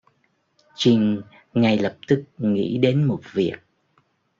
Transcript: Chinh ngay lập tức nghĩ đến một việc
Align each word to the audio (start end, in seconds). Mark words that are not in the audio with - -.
Chinh 0.75 1.21
ngay 1.53 1.77
lập 1.79 1.97
tức 2.07 2.23
nghĩ 2.37 2.77
đến 2.77 3.03
một 3.07 3.19
việc 3.33 3.55